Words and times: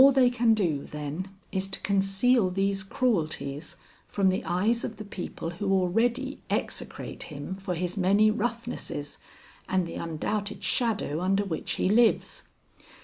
All 0.01 0.11
they 0.11 0.31
can 0.31 0.55
do, 0.55 0.83
then, 0.83 1.27
is 1.51 1.67
to 1.67 1.79
conceal 1.81 2.49
these 2.49 2.81
cruelties 2.81 3.75
from 4.07 4.29
the 4.29 4.43
eyes 4.45 4.83
of 4.83 4.97
the 4.97 5.05
people 5.05 5.51
who 5.51 5.71
already 5.71 6.39
execrate 6.49 7.21
him 7.29 7.53
for 7.57 7.75
his 7.75 7.97
many 7.97 8.31
roughnesses 8.31 9.19
and 9.69 9.85
the 9.85 9.93
undoubted 9.97 10.63
shadow 10.63 11.19
under 11.21 11.43
which 11.45 11.73
he 11.73 11.87
lives. 11.87 12.45